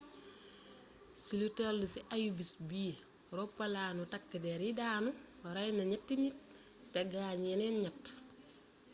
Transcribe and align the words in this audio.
ci 1.21 1.33
lu 1.39 1.47
tél 1.57 1.77
ci 1.91 1.99
ayubés 2.15 2.51
bi 2.67 2.83
roppalaanu 3.37 4.03
takk 4.11 4.29
dér 4.43 4.61
yi 4.65 4.71
daanu 4.79 5.09
rayna 5.55 5.83
ñétti 5.91 6.13
nit 6.23 6.37
té 6.91 6.99
gaañ 7.11 7.39
yéneen 7.49 7.75
ñett 7.83 8.03